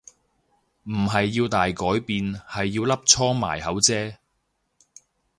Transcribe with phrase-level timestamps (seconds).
[0.85, 4.15] 唔係要大改變係要粒瘡埋口啫